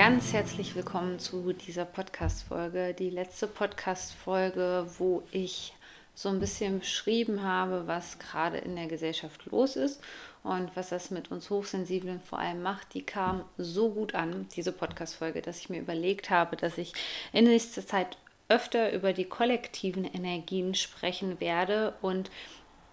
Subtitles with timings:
[0.00, 2.94] Ganz herzlich willkommen zu dieser Podcast-Folge.
[2.98, 5.74] Die letzte Podcast-Folge, wo ich
[6.14, 10.00] so ein bisschen beschrieben habe, was gerade in der Gesellschaft los ist
[10.42, 14.72] und was das mit uns Hochsensiblen vor allem macht, die kam so gut an, diese
[14.72, 16.94] Podcast-Folge, dass ich mir überlegt habe, dass ich
[17.34, 18.16] in nächster Zeit
[18.48, 22.30] öfter über die kollektiven Energien sprechen werde und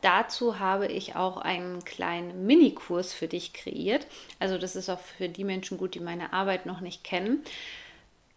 [0.02, 4.06] Dazu habe ich auch einen kleinen Minikurs für dich kreiert.
[4.40, 7.44] Also das ist auch für die Menschen gut, die meine Arbeit noch nicht kennen.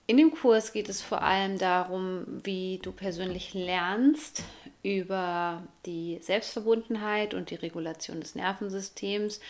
[0.06, 4.42] In dem Kurs geht es vor allem darum, wie du persönlich lernst
[4.82, 9.40] über die Selbstverbundenheit und die Regulation des Nervensystems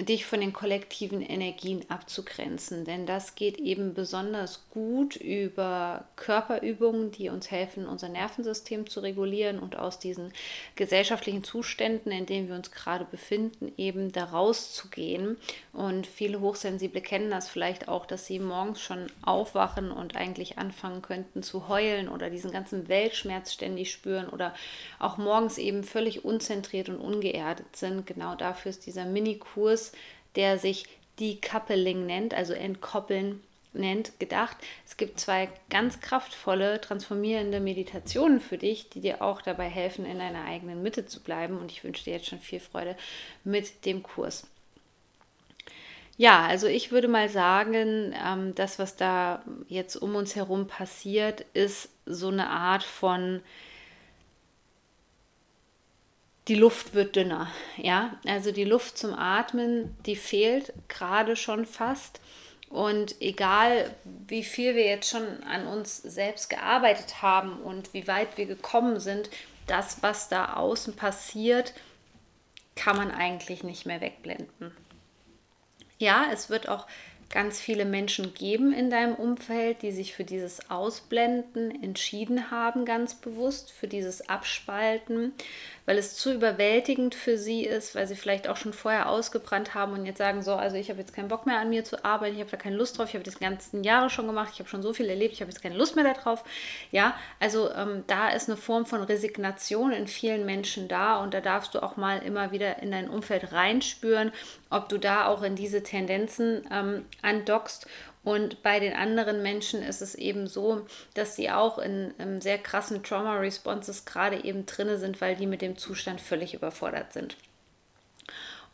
[0.00, 2.84] dich von den kollektiven Energien abzugrenzen.
[2.84, 9.60] Denn das geht eben besonders gut über Körperübungen, die uns helfen, unser Nervensystem zu regulieren
[9.60, 10.32] und aus diesen
[10.74, 15.36] gesellschaftlichen Zuständen, in denen wir uns gerade befinden, eben da rauszugehen.
[15.72, 21.02] Und viele Hochsensible kennen das vielleicht auch, dass sie morgens schon aufwachen und eigentlich anfangen
[21.02, 24.54] könnten zu heulen oder diesen ganzen Weltschmerz ständig spüren oder
[24.98, 28.06] auch morgens eben völlig unzentriert und ungeerdet sind.
[28.06, 29.83] Genau dafür ist dieser Minikurs
[30.36, 30.86] der sich
[31.20, 33.40] Decoupling nennt, also entkoppeln
[33.72, 34.56] nennt, gedacht.
[34.86, 40.18] Es gibt zwei ganz kraftvolle, transformierende Meditationen für dich, die dir auch dabei helfen, in
[40.18, 41.58] deiner eigenen Mitte zu bleiben.
[41.58, 42.96] Und ich wünsche dir jetzt schon viel Freude
[43.42, 44.46] mit dem Kurs.
[46.16, 51.40] Ja, also ich würde mal sagen, ähm, das, was da jetzt um uns herum passiert,
[51.54, 53.40] ist so eine Art von
[56.48, 57.50] die Luft wird dünner.
[57.76, 62.20] Ja, also die Luft zum Atmen, die fehlt gerade schon fast.
[62.68, 63.94] Und egal,
[64.26, 68.98] wie viel wir jetzt schon an uns selbst gearbeitet haben und wie weit wir gekommen
[69.00, 69.30] sind,
[69.66, 71.72] das, was da außen passiert,
[72.74, 74.72] kann man eigentlich nicht mehr wegblenden.
[75.98, 76.86] Ja, es wird auch
[77.34, 83.16] ganz viele Menschen geben in deinem Umfeld, die sich für dieses Ausblenden entschieden haben, ganz
[83.16, 85.32] bewusst, für dieses Abspalten,
[85.84, 89.92] weil es zu überwältigend für sie ist, weil sie vielleicht auch schon vorher ausgebrannt haben
[89.92, 92.36] und jetzt sagen, so, also ich habe jetzt keinen Bock mehr an mir zu arbeiten,
[92.36, 94.68] ich habe da keine Lust drauf, ich habe das ganzen Jahre schon gemacht, ich habe
[94.68, 96.44] schon so viel erlebt, ich habe jetzt keine Lust mehr darauf.
[96.92, 101.40] Ja, also ähm, da ist eine Form von Resignation in vielen Menschen da und da
[101.40, 104.30] darfst du auch mal immer wieder in dein Umfeld reinspüren,
[104.70, 107.86] ob du da auch in diese Tendenzen ähm, andockst
[108.24, 112.58] und bei den anderen Menschen ist es eben so, dass sie auch in, in sehr
[112.58, 117.36] krassen Trauma-Responses gerade eben drin sind, weil die mit dem Zustand völlig überfordert sind.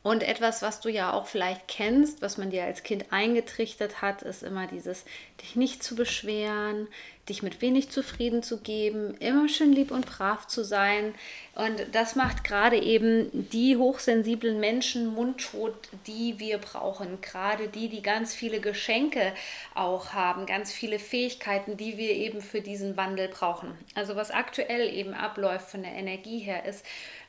[0.02, 4.22] Und etwas, was du ja auch vielleicht kennst, was man dir als Kind eingetrichtert hat,
[4.22, 5.04] ist immer dieses,
[5.42, 6.88] dich nicht zu beschweren,
[7.30, 11.14] dich mit wenig zufrieden zu geben, immer schön lieb und brav zu sein.
[11.54, 17.20] Und das macht gerade eben die hochsensiblen Menschen mundtot, die wir brauchen.
[17.22, 19.32] Gerade die, die ganz viele Geschenke
[19.74, 23.72] auch haben, ganz viele Fähigkeiten, die wir eben für diesen Wandel brauchen.
[23.94, 26.84] Also was aktuell eben abläuft von der Energie her ist,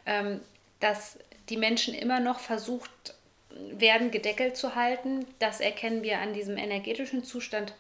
[0.05, 0.41] ähm,
[0.79, 1.17] dass
[1.49, 3.15] die Menschen immer noch versucht
[3.71, 5.25] werden, gedeckelt zu halten.
[5.39, 7.73] Das erkennen wir an diesem energetischen Zustand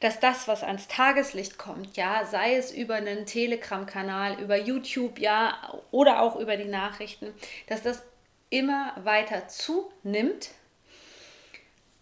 [0.00, 5.80] dass das, was ans Tageslicht kommt, ja, sei es über einen Telegram-Kanal, über YouTube, ja,
[5.90, 7.32] oder auch über die Nachrichten,
[7.66, 8.02] dass das
[8.50, 10.50] immer weiter zunimmt,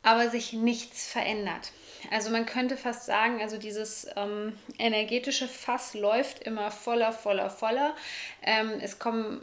[0.02, 1.72] aber sich nichts verändert.
[2.10, 7.94] Also man könnte fast sagen, also dieses ähm, energetische Fass läuft immer voller, voller, voller.
[8.42, 9.42] Ähm, es kommen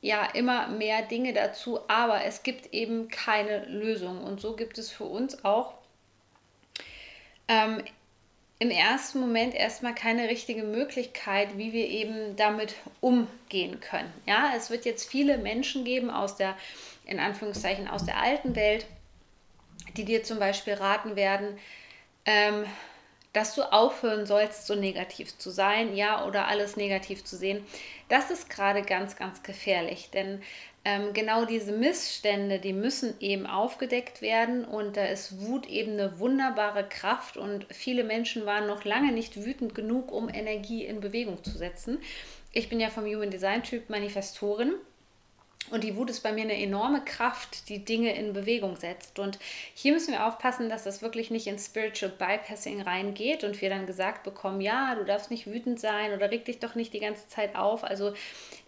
[0.00, 4.24] ja immer mehr Dinge dazu, aber es gibt eben keine Lösung.
[4.24, 5.74] Und so gibt es für uns auch
[7.50, 7.82] ähm,
[8.60, 14.12] im ersten Moment erstmal keine richtige Möglichkeit, wie wir eben damit umgehen können.
[14.26, 16.56] Ja, es wird jetzt viele Menschen geben aus der,
[17.06, 18.86] in Anführungszeichen, aus der alten Welt,
[19.96, 21.58] die dir zum Beispiel raten werden,
[22.24, 22.64] ähm,
[23.32, 27.64] dass du aufhören sollst, so negativ zu sein, ja, oder alles negativ zu sehen.
[28.08, 30.42] Das ist gerade ganz, ganz gefährlich, denn
[30.84, 36.18] ähm, genau diese Missstände, die müssen eben aufgedeckt werden und da ist Wut eben eine
[36.18, 41.44] wunderbare Kraft und viele Menschen waren noch lange nicht wütend genug, um Energie in Bewegung
[41.44, 41.98] zu setzen.
[42.52, 44.72] Ich bin ja vom Human Design Typ Manifestorin
[45.68, 49.18] Und die Wut ist bei mir eine enorme Kraft, die Dinge in Bewegung setzt.
[49.18, 49.38] Und
[49.74, 53.86] hier müssen wir aufpassen, dass das wirklich nicht ins Spiritual Bypassing reingeht und wir dann
[53.86, 57.28] gesagt bekommen, ja, du darfst nicht wütend sein oder reg dich doch nicht die ganze
[57.28, 57.84] Zeit auf.
[57.84, 58.14] Also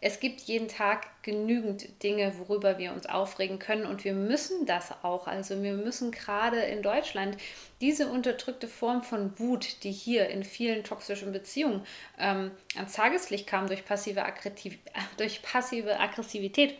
[0.05, 4.93] es gibt jeden Tag genügend Dinge, worüber wir uns aufregen können und wir müssen das
[5.05, 5.29] auch.
[5.29, 7.37] Also wir müssen gerade in Deutschland
[7.81, 11.87] diese unterdrückte Form von Wut, die hier in vielen toxischen Beziehungen
[12.19, 14.25] ähm, ans Tageslicht kam durch passive,
[15.19, 16.75] durch passive Aggressivität,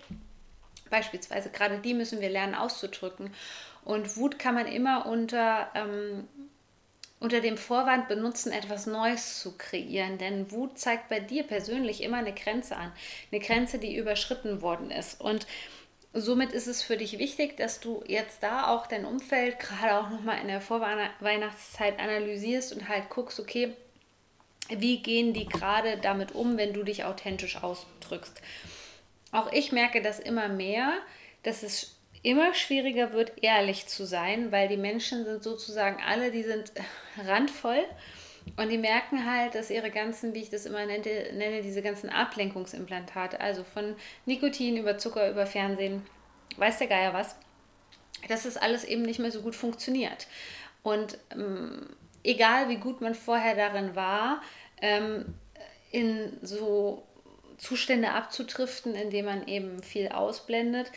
[0.91, 3.33] beispielsweise, gerade die müssen wir lernen auszudrücken.
[3.85, 6.29] Und Wut kann man immer unter, ähm,
[7.23, 10.19] unter dem Vorwand benutzen, etwas Neues zu kreieren.
[10.19, 12.93] Denn Wut zeigt bei dir persönlich immer eine Grenze an.
[13.31, 15.21] Eine Grenze, die überschritten worden ist.
[15.21, 15.47] Und
[16.13, 20.11] somit ist es für dich wichtig, dass du jetzt da auch dein Umfeld gerade auch
[20.11, 23.73] nochmal in der Vorweihnachtszeit analysierst und halt guckst, okay,
[24.69, 28.41] wie gehen die gerade damit um, wenn du dich authentisch ausdrückst.
[29.31, 30.93] Auch ich merke das immer mehr,
[31.43, 36.43] dass es immer schwieriger wird, ehrlich zu sein, weil die Menschen sind sozusagen alle, die
[36.43, 36.73] sind
[37.27, 37.85] randvoll
[38.57, 42.11] und die merken halt, dass ihre ganzen, wie ich das immer nenne, nenne, diese ganzen
[42.11, 43.97] Ablenkungsimplantate, also von
[44.27, 46.03] Nikotin über Zucker, über Fernsehen,
[46.57, 47.37] weiß der Geier was,
[48.29, 50.27] dass das alles eben nicht mehr so gut funktioniert.
[50.83, 51.89] Und ähm,
[52.25, 54.43] egal wie gut man vorher darin war,
[54.81, 55.35] ähm,
[55.91, 57.05] in so
[57.59, 60.91] Zustände abzutriften, indem man eben viel ausblendet,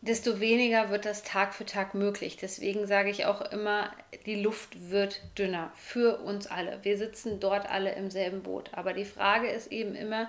[0.00, 2.36] desto weniger wird das Tag für Tag möglich.
[2.36, 3.90] Deswegen sage ich auch immer,
[4.26, 6.78] die Luft wird dünner für uns alle.
[6.82, 8.70] Wir sitzen dort alle im selben Boot.
[8.72, 10.28] Aber die Frage ist eben immer,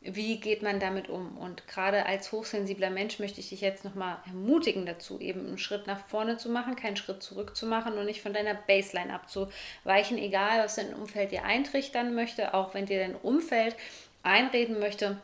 [0.00, 1.38] wie geht man damit um?
[1.38, 5.86] Und gerade als hochsensibler Mensch möchte ich dich jetzt nochmal ermutigen dazu, eben einen Schritt
[5.86, 10.18] nach vorne zu machen, keinen Schritt zurück zu machen und nicht von deiner Baseline abzuweichen,
[10.18, 13.76] egal was dein Umfeld dir eintrichtern möchte, auch wenn dir dein Umfeld
[14.22, 15.18] einreden möchte,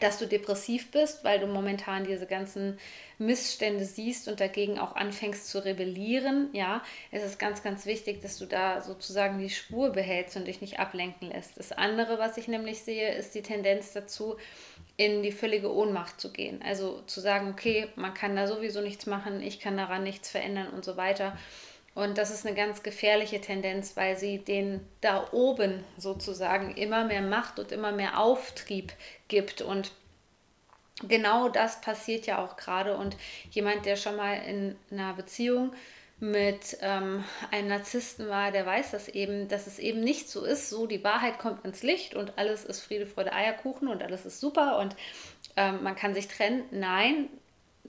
[0.00, 2.78] dass du depressiv bist, weil du momentan diese ganzen
[3.18, 8.38] Missstände siehst und dagegen auch anfängst zu rebellieren, ja, es ist ganz, ganz wichtig, dass
[8.38, 11.58] du da sozusagen die Spur behältst und dich nicht ablenken lässt.
[11.58, 14.36] Das andere, was ich nämlich sehe, ist die Tendenz dazu,
[14.96, 16.62] in die völlige Ohnmacht zu gehen.
[16.62, 20.68] Also zu sagen, okay, man kann da sowieso nichts machen, ich kann daran nichts verändern
[20.68, 21.36] und so weiter.
[21.94, 27.20] Und das ist eine ganz gefährliche Tendenz, weil sie den da oben sozusagen immer mehr
[27.20, 28.92] Macht und immer mehr Auftrieb
[29.28, 29.60] gibt.
[29.60, 29.92] Und
[31.06, 32.96] genau das passiert ja auch gerade.
[32.96, 33.16] Und
[33.50, 35.72] jemand, der schon mal in einer Beziehung
[36.18, 40.70] mit ähm, einem Narzissten war, der weiß das eben, dass es eben nicht so ist.
[40.70, 44.38] So, die Wahrheit kommt ins Licht und alles ist Friede, Freude, Eierkuchen und alles ist
[44.38, 44.94] super und
[45.56, 46.62] ähm, man kann sich trennen.
[46.70, 47.28] Nein,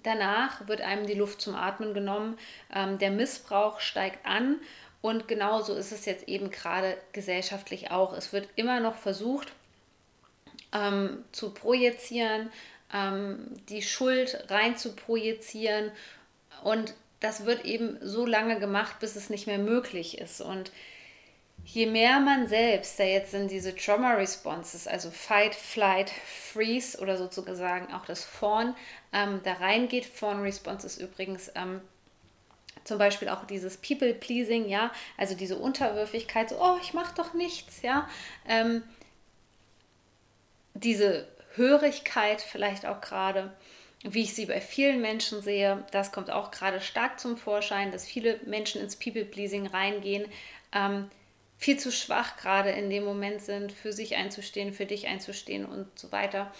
[0.03, 2.37] danach wird einem die Luft zum Atmen genommen.
[2.73, 4.59] Ähm, der Missbrauch steigt an
[5.01, 8.13] und genauso ist es jetzt eben gerade gesellschaftlich auch.
[8.13, 9.51] Es wird immer noch versucht
[10.73, 12.51] ähm, zu projizieren,
[12.93, 15.91] ähm, die Schuld rein zu projizieren
[16.63, 20.41] und das wird eben so lange gemacht, bis es nicht mehr möglich ist.
[20.41, 20.71] Und
[21.65, 27.17] je mehr man selbst da jetzt in diese Trauma Responses, also Fight, Flight, Freeze oder
[27.17, 28.75] sozusagen auch das Fawn,
[29.13, 31.81] ähm, da reingeht, Fawn Response ist übrigens ähm,
[32.83, 37.81] zum Beispiel auch dieses People-Pleasing, ja, also diese Unterwürfigkeit, so, oh, ich mache doch nichts,
[37.81, 38.09] ja,
[38.47, 38.83] ähm,
[40.73, 43.53] diese Hörigkeit vielleicht auch gerade,
[44.03, 48.05] wie ich sie bei vielen Menschen sehe, das kommt auch gerade stark zum Vorschein, dass
[48.05, 50.25] viele Menschen ins People-Pleasing reingehen,
[50.73, 51.09] ähm,
[51.63, 55.87] viel zu schwach gerade in dem Moment sind, für sich einzustehen, für dich einzustehen und
[55.97, 56.51] so weiter.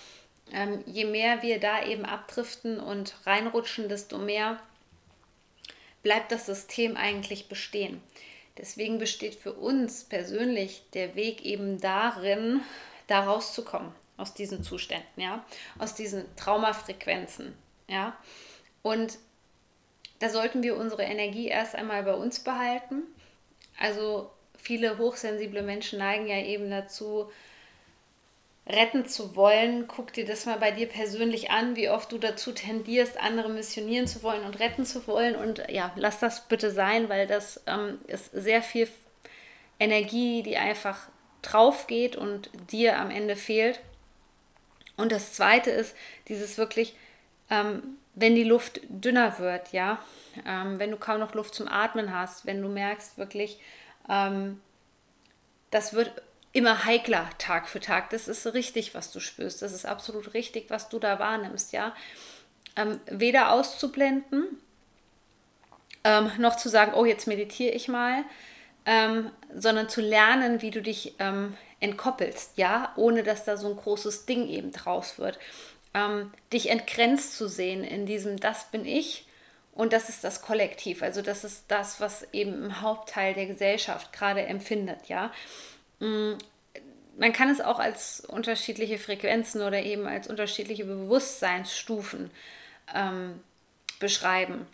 [0.54, 4.62] Ähm, je mehr wir da eben abdriften und reinrutschen, desto mehr
[6.04, 8.02] bleibt das System eigentlich bestehen.
[8.58, 12.62] Deswegen besteht für uns persönlich der Weg eben darin,
[13.08, 15.44] da rauszukommen aus diesen Zuständen, ja,
[15.80, 17.54] aus diesen Traumafrequenzen,
[17.90, 18.18] ja.
[18.84, 19.18] Und
[20.20, 23.04] da sollten wir unsere Energie erst einmal bei uns behalten.
[23.78, 24.32] Also
[24.64, 27.30] viele hochsensible Menschen neigen ja eben dazu,
[28.66, 29.88] retten zu wollen.
[29.88, 34.08] Guck dir das mal bei dir persönlich an, wie oft du dazu tendierst, andere missionieren
[34.08, 35.36] zu wollen und retten zu wollen.
[35.36, 38.88] Und ja, lass das bitte sein, weil das ähm, ist sehr viel
[39.80, 41.10] Energie, die einfach
[41.42, 43.82] drauf geht und dir am Ende fehlt.
[44.96, 45.96] Und das zweite ist
[46.30, 46.96] dieses wirklich,
[47.50, 50.00] ähm, wenn die Luft dünner wird, ja,
[50.48, 53.60] ähm, wenn du kaum noch Luft zum Atmen hast, wenn du merkst wirklich,
[54.10, 54.62] ähm,
[55.72, 56.12] das wird
[56.52, 58.12] immer heikler Tag für Tag.
[58.12, 59.62] Das ist richtig, was du spürst.
[59.62, 61.96] Das ist absolut richtig, was du da wahrnimmst, ja.
[62.76, 64.46] Ähm, weder auszublenden,
[66.04, 68.24] ähm, noch zu sagen, oh, jetzt meditiere ich mal,
[68.86, 73.78] ähm, sondern zu lernen, wie du dich ähm, entkoppelst, ja, ohne dass da so ein
[73.78, 75.40] großes Ding eben draus wird.
[75.94, 79.28] ähm, dich entgrenzt zu sehen in diesem, das bin ich
[79.76, 81.02] und das ist das Kollektiv.
[81.02, 85.32] Also das ist das, was eben im Hauptteil der Gesellschaft gerade empfindet, ja.
[86.00, 86.34] Mm,
[87.18, 92.32] man kann es auch als unterschiedliche Frequenzen oder eben als unterschiedliche Bewusstseinsstufen
[92.94, 93.40] ähm,
[94.00, 94.66] beschreiben.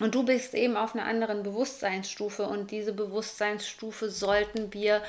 [0.00, 5.02] Und du bist eben auf einer anderen Bewusstseinsstufe und diese Bewusstseinsstufe sollten wir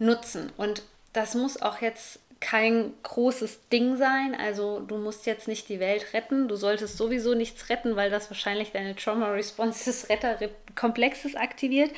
[0.00, 0.50] nutzen.
[0.56, 4.34] Und das muss auch jetzt kein großes Ding sein.
[4.34, 6.48] Also du musst jetzt nicht die Welt retten.
[6.48, 11.90] Du solltest sowieso nichts retten, weil das wahrscheinlich deine Trauma Response des Retterkomplexes aktiviert.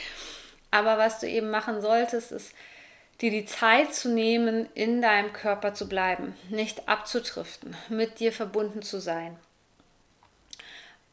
[0.70, 2.52] Aber was du eben machen solltest, ist
[3.20, 8.82] dir die Zeit zu nehmen, in deinem Körper zu bleiben, nicht abzutriften, mit dir verbunden
[8.82, 9.36] zu sein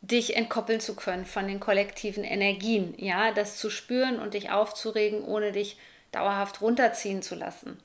[0.01, 5.23] dich entkoppeln zu können von den kollektiven Energien, ja, das zu spüren und dich aufzuregen,
[5.23, 5.77] ohne dich
[6.11, 7.79] dauerhaft runterziehen zu lassen.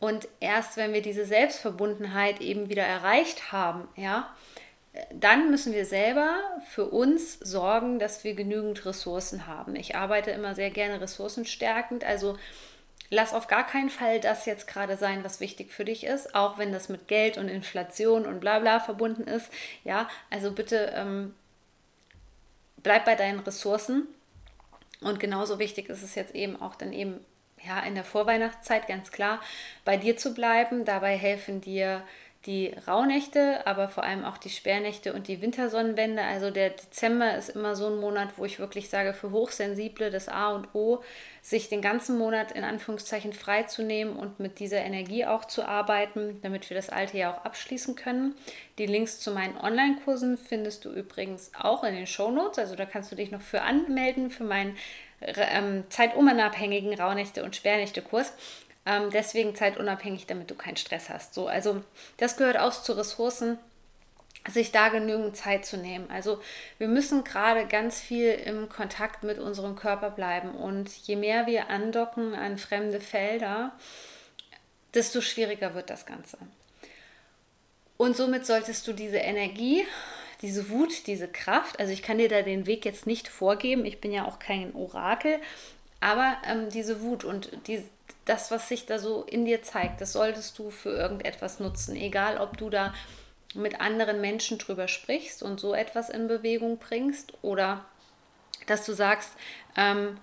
[0.00, 4.34] Und erst wenn wir diese Selbstverbundenheit eben wieder erreicht haben, ja,
[5.12, 6.38] dann müssen wir selber
[6.70, 9.74] für uns sorgen, dass wir genügend Ressourcen haben.
[9.76, 12.36] Ich arbeite immer sehr gerne ressourcenstärkend, also
[13.10, 16.58] lass auf gar keinen Fall das jetzt gerade sein, was wichtig für dich ist, auch
[16.58, 19.50] wenn das mit Geld und Inflation und bla bla verbunden ist.
[19.84, 21.34] Ja, also bitte ähm,
[22.82, 24.06] bleib bei deinen Ressourcen.
[25.00, 27.24] Und genauso wichtig ist es jetzt eben auch dann eben
[27.66, 29.40] ja in der Vorweihnachtszeit ganz klar
[29.84, 30.84] bei dir zu bleiben.
[30.84, 32.02] Dabei helfen dir
[32.46, 36.22] die Rauhnächte, aber vor allem auch die Sperrnächte und die Wintersonnenwende.
[36.22, 40.28] Also der Dezember ist immer so ein Monat, wo ich wirklich sage, für Hochsensible das
[40.28, 41.02] A und O,
[41.40, 46.68] sich den ganzen Monat in Anführungszeichen freizunehmen und mit dieser Energie auch zu arbeiten, damit
[46.68, 48.34] wir das alte Jahr auch abschließen können.
[48.78, 52.58] Die Links zu meinen Online-Kursen findest du übrigens auch in den Show Notes.
[52.58, 54.76] Also da kannst du dich noch für anmelden für meinen
[55.20, 58.34] ähm, zeitunabhängigen Rauhnächte- und Sperrnächte-Kurs.
[58.86, 61.34] Ähm, deswegen zeitunabhängig, damit du keinen Stress hast.
[61.34, 61.82] So, also
[62.18, 63.58] das gehört auch zu Ressourcen,
[64.50, 66.10] sich da genügend Zeit zu nehmen.
[66.10, 66.40] Also
[66.78, 71.70] wir müssen gerade ganz viel im Kontakt mit unserem Körper bleiben und je mehr wir
[71.70, 73.72] andocken an fremde Felder,
[74.92, 76.36] desto schwieriger wird das Ganze.
[77.96, 79.86] Und somit solltest du diese Energie,
[80.42, 84.00] diese Wut, diese Kraft, also ich kann dir da den Weg jetzt nicht vorgeben, ich
[84.00, 85.38] bin ja auch kein Orakel,
[86.00, 87.82] aber ähm, diese Wut und die,
[88.24, 91.96] das, was sich da so in dir zeigt, das solltest du für irgendetwas nutzen.
[91.96, 92.94] Egal, ob du da
[93.54, 97.84] mit anderen Menschen drüber sprichst und so etwas in Bewegung bringst oder
[98.66, 99.30] dass du sagst,
[99.76, 100.18] ähm,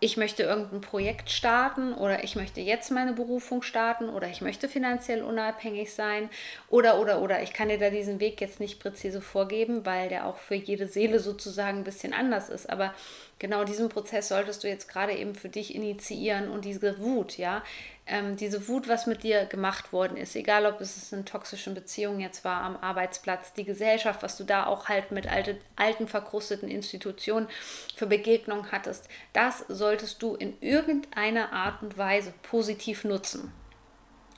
[0.00, 4.68] ich möchte irgendein Projekt starten oder ich möchte jetzt meine Berufung starten oder ich möchte
[4.68, 6.30] finanziell unabhängig sein
[6.68, 10.26] oder oder oder ich kann dir da diesen Weg jetzt nicht präzise vorgeben, weil der
[10.26, 12.94] auch für jede Seele sozusagen ein bisschen anders ist, aber
[13.38, 17.62] genau diesen Prozess solltest du jetzt gerade eben für dich initiieren und diese Wut, ja,
[18.06, 22.20] ähm, diese Wut, was mit dir gemacht worden ist, egal ob es in toxischen Beziehungen
[22.20, 26.68] jetzt war, am Arbeitsplatz, die Gesellschaft, was du da auch halt mit alte, alten, verkrusteten
[26.68, 27.48] Institutionen
[27.94, 33.52] für Begegnung hattest, das solltest du in irgendeiner Art und Weise positiv nutzen.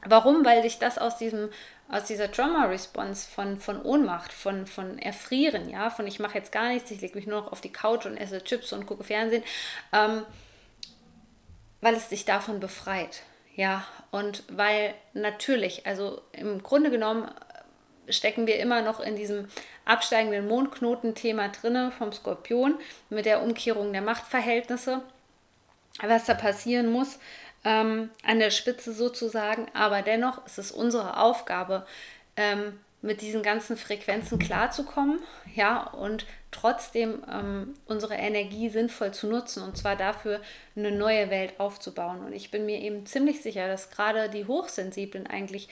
[0.07, 0.45] Warum?
[0.45, 1.51] Weil dich das aus diesem
[1.91, 6.69] aus dieser Trauma-Response von, von Ohnmacht, von, von Erfrieren, ja, von ich mache jetzt gar
[6.69, 9.43] nichts, ich lege mich nur noch auf die Couch und esse Chips und gucke Fernsehen,
[9.93, 10.23] ähm,
[11.81, 13.23] weil es dich davon befreit.
[13.57, 17.29] Ja, und weil natürlich, also im Grunde genommen
[18.09, 19.49] stecken wir immer noch in diesem
[19.85, 22.79] absteigenden Mondknoten-Thema drinne vom Skorpion
[23.09, 25.03] mit der Umkehrung der Machtverhältnisse,
[26.01, 27.19] was da passieren muss
[27.65, 29.67] ähm, an der Spitze sozusagen.
[29.75, 31.87] Aber dennoch ist es unsere Aufgabe,
[32.37, 35.21] ähm, mit diesen ganzen Frequenzen klarzukommen,
[35.55, 40.41] ja, und trotzdem ähm, unsere Energie sinnvoll zu nutzen und zwar dafür,
[40.77, 42.21] eine neue Welt aufzubauen.
[42.25, 45.69] Und ich bin mir eben ziemlich sicher, dass gerade die Hochsensiblen eigentlich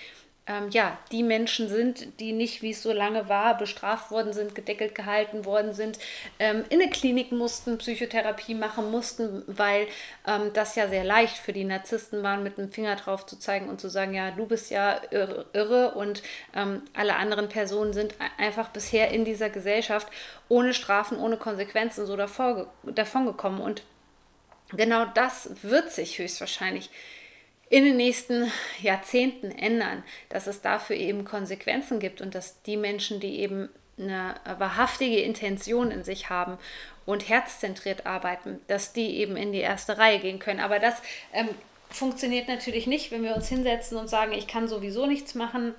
[0.48, 4.54] ähm, ja, die Menschen sind, die nicht, wie es so lange war, bestraft worden sind,
[4.54, 5.98] gedeckelt gehalten worden sind,
[6.38, 9.86] ähm, in eine Klinik mussten, Psychotherapie machen mussten, weil
[10.26, 13.68] ähm, das ja sehr leicht für die Narzissten war, mit dem Finger drauf zu zeigen
[13.68, 16.22] und zu sagen, ja, du bist ja irre, irre und
[16.54, 20.08] ähm, alle anderen Personen sind einfach bisher in dieser Gesellschaft
[20.48, 23.28] ohne Strafen, ohne Konsequenzen so davor, davon.
[23.28, 23.82] Und
[24.72, 26.88] genau das wird sich höchstwahrscheinlich
[27.70, 33.20] in den nächsten Jahrzehnten ändern, dass es dafür eben Konsequenzen gibt und dass die Menschen,
[33.20, 36.56] die eben eine wahrhaftige Intention in sich haben
[37.04, 40.60] und herzzentriert arbeiten, dass die eben in die erste Reihe gehen können.
[40.60, 40.94] Aber das
[41.32, 41.48] ähm,
[41.90, 45.74] funktioniert natürlich nicht, wenn wir uns hinsetzen und sagen, ich kann sowieso nichts machen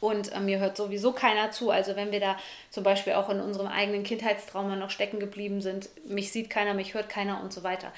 [0.00, 1.70] und äh, mir hört sowieso keiner zu.
[1.70, 2.36] Also wenn wir da
[2.70, 6.94] zum Beispiel auch in unserem eigenen Kindheitstrauma noch stecken geblieben sind, mich sieht keiner, mich
[6.94, 7.92] hört keiner und so weiter.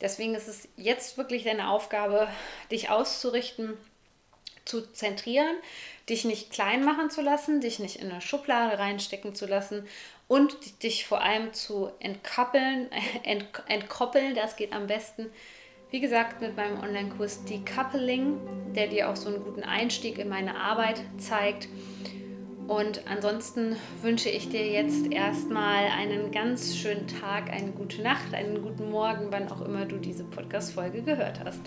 [0.00, 2.28] Deswegen ist es jetzt wirklich deine Aufgabe,
[2.70, 3.76] dich auszurichten,
[4.64, 5.56] zu zentrieren,
[6.08, 9.86] dich nicht klein machen zu lassen, dich nicht in eine Schublade reinstecken zu lassen
[10.28, 12.90] und dich vor allem zu entkoppeln,
[13.24, 15.26] ent, entkoppeln, das geht am besten.
[15.90, 20.60] Wie gesagt, mit meinem Online-Kurs Decoupling, der dir auch so einen guten Einstieg in meine
[20.60, 21.66] Arbeit zeigt.
[22.68, 28.60] Und ansonsten wünsche ich dir jetzt erstmal einen ganz schönen Tag, eine gute Nacht, einen
[28.60, 31.62] guten Morgen, wann auch immer du diese Podcast-Folge gehört hast.